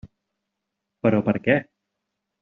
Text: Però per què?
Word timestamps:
Però 1.07 1.19
per 1.27 1.35
què? 1.47 1.59